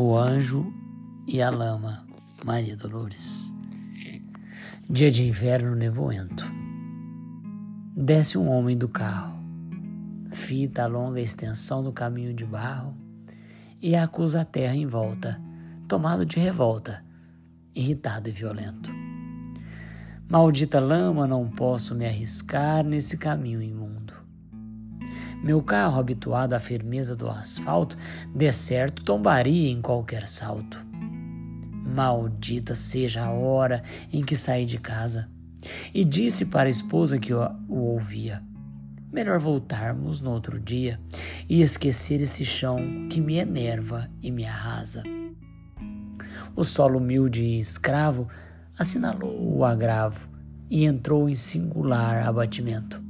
O 0.00 0.16
anjo 0.16 0.72
e 1.26 1.42
a 1.42 1.50
lama, 1.50 2.06
Maria 2.44 2.76
Dolores. 2.76 3.52
Dia 4.88 5.10
de 5.10 5.26
inverno 5.26 5.74
nevoento. 5.74 6.44
Desce 7.96 8.38
um 8.38 8.48
homem 8.48 8.78
do 8.78 8.88
carro, 8.88 9.42
fita 10.30 10.84
a 10.84 10.86
longa 10.86 11.20
extensão 11.20 11.82
do 11.82 11.92
caminho 11.92 12.32
de 12.32 12.44
barro 12.44 12.94
e 13.82 13.96
acusa 13.96 14.42
a 14.42 14.44
terra 14.44 14.76
em 14.76 14.86
volta, 14.86 15.42
tomado 15.88 16.24
de 16.24 16.38
revolta, 16.38 17.04
irritado 17.74 18.28
e 18.28 18.32
violento. 18.32 18.92
Maldita 20.28 20.78
lama, 20.78 21.26
não 21.26 21.50
posso 21.50 21.92
me 21.96 22.06
arriscar 22.06 22.84
nesse 22.84 23.18
caminho 23.18 23.60
imundo. 23.60 24.14
Meu 25.42 25.62
carro, 25.62 26.00
habituado 26.00 26.54
à 26.54 26.60
firmeza 26.60 27.14
do 27.14 27.28
asfalto, 27.28 27.96
de 28.34 28.50
certo 28.50 29.04
tombaria 29.04 29.70
em 29.70 29.80
qualquer 29.80 30.26
salto. 30.26 30.84
Maldita 31.84 32.74
seja 32.74 33.24
a 33.24 33.30
hora 33.30 33.82
em 34.12 34.22
que 34.22 34.36
saí 34.36 34.66
de 34.66 34.78
casa. 34.78 35.28
E 35.94 36.04
disse 36.04 36.44
para 36.44 36.68
a 36.68 36.70
esposa 36.70 37.18
que 37.18 37.32
o 37.32 37.48
ouvia: 37.68 38.42
Melhor 39.12 39.38
voltarmos 39.38 40.20
no 40.20 40.30
outro 40.30 40.60
dia 40.60 41.00
e 41.48 41.62
esquecer 41.62 42.20
esse 42.20 42.44
chão 42.44 43.08
que 43.08 43.20
me 43.20 43.36
enerva 43.36 44.10
e 44.22 44.30
me 44.30 44.44
arrasa. 44.44 45.02
O 46.54 46.64
solo 46.64 46.98
humilde 46.98 47.42
e 47.42 47.58
escravo 47.58 48.28
assinalou 48.76 49.56
o 49.56 49.64
agravo 49.64 50.28
e 50.68 50.84
entrou 50.84 51.28
em 51.28 51.34
singular 51.34 52.26
abatimento. 52.26 53.07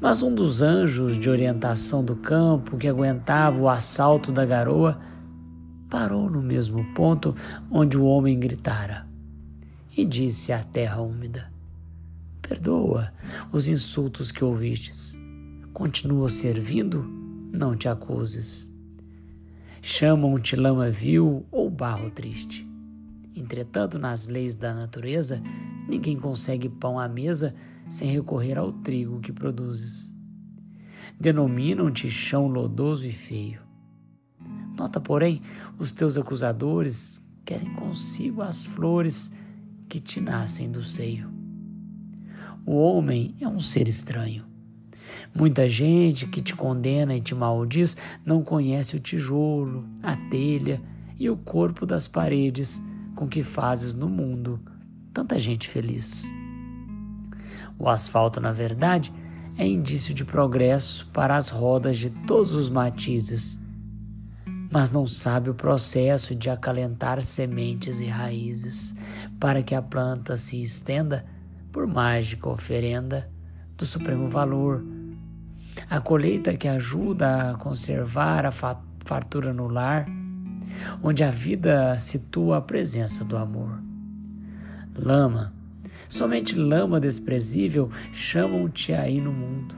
Mas 0.00 0.22
um 0.22 0.34
dos 0.34 0.62
anjos 0.62 1.18
de 1.18 1.28
orientação 1.28 2.04
do 2.04 2.16
campo 2.16 2.76
que 2.76 2.88
aguentava 2.88 3.58
o 3.58 3.68
assalto 3.68 4.32
da 4.32 4.44
garoa 4.44 4.98
parou 5.88 6.28
no 6.28 6.42
mesmo 6.42 6.84
ponto 6.94 7.34
onde 7.70 7.96
o 7.96 8.04
homem 8.04 8.38
gritara 8.38 9.06
e 9.96 10.04
disse 10.04 10.52
à 10.52 10.62
terra 10.62 11.00
úmida: 11.00 11.50
Perdoa 12.42 13.12
os 13.52 13.68
insultos 13.68 14.30
que 14.30 14.44
ouvistes. 14.44 15.18
Continua 15.72 16.30
servindo, 16.30 17.02
não 17.52 17.76
te 17.76 17.88
acuses. 17.88 18.72
Chamam-te 19.82 20.56
lama 20.56 20.88
vil 20.90 21.44
ou 21.50 21.68
barro 21.68 22.10
triste. 22.10 22.66
Entretanto, 23.34 23.98
nas 23.98 24.28
leis 24.28 24.54
da 24.54 24.72
natureza, 24.72 25.42
ninguém 25.88 26.16
consegue 26.16 26.68
pão 26.68 26.98
à 26.98 27.08
mesa 27.08 27.54
sem 27.88 28.10
recorrer 28.10 28.58
ao 28.58 28.72
trigo 28.72 29.20
que 29.20 29.32
produzes. 29.32 30.14
Denominam-te 31.18 32.10
chão 32.10 32.46
lodoso 32.46 33.06
e 33.06 33.12
feio. 33.12 33.60
Nota, 34.76 35.00
porém, 35.00 35.40
os 35.78 35.92
teus 35.92 36.16
acusadores 36.16 37.24
querem 37.44 37.72
consigo 37.74 38.42
as 38.42 38.66
flores 38.66 39.32
que 39.88 40.00
te 40.00 40.20
nascem 40.20 40.70
do 40.70 40.82
seio. 40.82 41.30
O 42.66 42.76
homem 42.76 43.34
é 43.40 43.46
um 43.46 43.60
ser 43.60 43.86
estranho. 43.86 44.44
Muita 45.34 45.68
gente 45.68 46.26
que 46.26 46.40
te 46.40 46.54
condena 46.54 47.14
e 47.14 47.20
te 47.20 47.34
maldiz 47.34 47.96
não 48.24 48.42
conhece 48.42 48.96
o 48.96 49.00
tijolo, 49.00 49.86
a 50.02 50.16
telha 50.16 50.80
e 51.18 51.28
o 51.28 51.36
corpo 51.36 51.84
das 51.84 52.08
paredes 52.08 52.80
com 53.14 53.28
que 53.28 53.42
fazes 53.42 53.94
no 53.94 54.08
mundo 54.08 54.60
tanta 55.12 55.38
gente 55.38 55.68
feliz. 55.68 56.24
O 57.78 57.88
asfalto, 57.88 58.40
na 58.40 58.52
verdade, 58.52 59.12
é 59.56 59.66
indício 59.66 60.14
de 60.14 60.24
progresso 60.24 61.08
para 61.12 61.36
as 61.36 61.48
rodas 61.48 61.96
de 61.96 62.10
todos 62.10 62.52
os 62.52 62.68
matizes, 62.68 63.60
mas 64.70 64.90
não 64.90 65.06
sabe 65.06 65.50
o 65.50 65.54
processo 65.54 66.34
de 66.34 66.50
acalentar 66.50 67.22
sementes 67.22 68.00
e 68.00 68.06
raízes 68.06 68.96
para 69.38 69.62
que 69.62 69.74
a 69.74 69.82
planta 69.82 70.36
se 70.36 70.60
estenda 70.60 71.24
por 71.70 71.86
mágica 71.86 72.48
oferenda 72.48 73.30
do 73.76 73.86
supremo 73.86 74.28
valor. 74.28 74.84
A 75.88 76.00
colheita 76.00 76.56
que 76.56 76.68
ajuda 76.68 77.50
a 77.50 77.54
conservar 77.54 78.46
a 78.46 78.50
fartura 78.50 79.52
no 79.52 79.68
lar, 79.68 80.06
onde 81.02 81.22
a 81.22 81.30
vida 81.30 81.96
situa 81.98 82.58
a 82.58 82.62
presença 82.62 83.24
do 83.24 83.36
amor. 83.36 83.80
Lama 84.96 85.52
Somente 86.14 86.54
lama 86.54 87.00
desprezível 87.00 87.90
chamam-te 88.12 88.92
aí 88.92 89.20
no 89.20 89.32
mundo. 89.32 89.74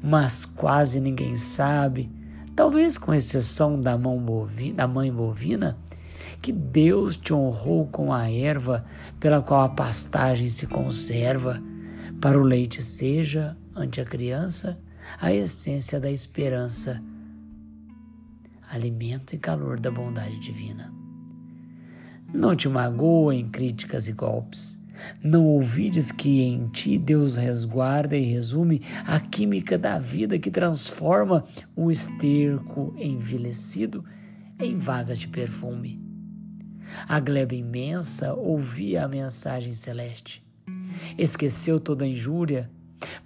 Mas 0.00 0.44
quase 0.44 1.00
ninguém 1.00 1.34
sabe, 1.34 2.08
talvez 2.54 2.96
com 2.96 3.12
exceção 3.12 3.72
da, 3.72 3.98
bovina, 3.98 4.76
da 4.76 4.86
mãe 4.86 5.12
bovina, 5.12 5.76
que 6.40 6.52
Deus 6.52 7.16
te 7.16 7.34
honrou 7.34 7.88
com 7.88 8.12
a 8.12 8.30
erva 8.30 8.86
pela 9.18 9.42
qual 9.42 9.62
a 9.62 9.68
pastagem 9.68 10.48
se 10.48 10.68
conserva, 10.68 11.60
para 12.20 12.38
o 12.38 12.44
leite 12.44 12.80
seja, 12.80 13.56
ante 13.74 14.00
a 14.00 14.04
criança, 14.04 14.78
a 15.20 15.32
essência 15.32 15.98
da 15.98 16.12
esperança, 16.12 17.02
alimento 18.70 19.34
e 19.34 19.38
calor 19.38 19.80
da 19.80 19.90
bondade 19.90 20.38
divina. 20.38 20.94
Não 22.32 22.54
te 22.54 22.68
magoem 22.68 23.50
críticas 23.50 24.06
e 24.06 24.12
golpes 24.12 24.79
não 25.22 25.46
ouvides 25.46 26.10
que 26.12 26.40
em 26.42 26.68
ti 26.68 26.98
Deus 26.98 27.36
resguarda 27.36 28.16
e 28.16 28.24
resume 28.24 28.82
a 29.06 29.18
química 29.20 29.78
da 29.78 29.98
vida 29.98 30.38
que 30.38 30.50
transforma 30.50 31.44
o 31.76 31.90
esterco 31.90 32.94
envelhecido 32.98 34.04
em 34.58 34.78
vagas 34.78 35.18
de 35.18 35.28
perfume. 35.28 36.00
A 37.08 37.20
gleba 37.20 37.54
imensa 37.54 38.34
ouvia 38.34 39.04
a 39.04 39.08
mensagem 39.08 39.72
celeste. 39.72 40.44
Esqueceu 41.16 41.78
toda 41.78 42.04
a 42.04 42.08
injúria. 42.08 42.70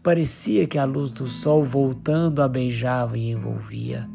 Parecia 0.03 0.67
que 0.67 0.79
a 0.79 0.85
luz 0.85 1.11
do 1.11 1.27
sol 1.27 1.65
voltando 1.65 2.43
a 2.43 2.49
beijava 2.49 3.19
e 3.19 3.31
envolvia, 3.31 4.09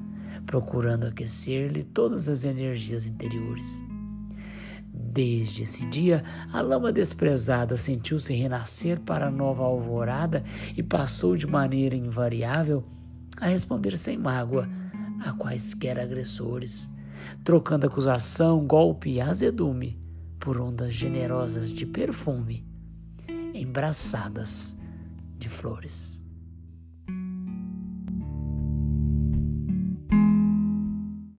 procurando 0.45 1.07
aquecer-lhe 1.07 1.83
todas 1.83 2.29
as 2.29 2.43
energias 2.43 3.05
interiores. 3.05 3.83
Desde 4.91 5.63
esse 5.63 5.85
dia, 5.85 6.23
a 6.51 6.61
lama 6.61 6.91
desprezada 6.91 7.75
sentiu-se 7.75 8.33
renascer 8.33 8.99
para 8.99 9.27
a 9.27 9.31
nova 9.31 9.63
alvorada 9.63 10.43
e 10.75 10.83
passou 10.83 11.35
de 11.35 11.47
maneira 11.47 11.95
invariável 11.95 12.85
a 13.37 13.47
responder 13.47 13.97
sem 13.97 14.17
mágoa 14.17 14.67
a 15.19 15.33
quaisquer 15.33 15.99
agressores, 15.99 16.91
trocando 17.43 17.85
acusação, 17.85 18.65
golpe 18.65 19.09
e 19.11 19.21
azedume 19.21 19.99
por 20.39 20.59
ondas 20.59 20.93
generosas 20.93 21.73
de 21.73 21.85
perfume, 21.85 22.65
embraçadas 23.53 24.77
de 25.37 25.49
flores. 25.49 26.28